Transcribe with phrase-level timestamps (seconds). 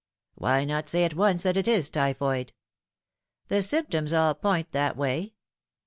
[0.33, 2.53] "Why not say at once that it is typhoid
[3.49, 5.35] ?""The symptoms all point that way."